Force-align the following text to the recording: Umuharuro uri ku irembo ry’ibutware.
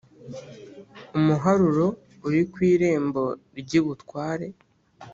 Umuharuro 1.17 1.85
uri 2.27 2.41
ku 2.51 2.57
irembo 2.71 3.23
ry’ibutware. 3.59 4.47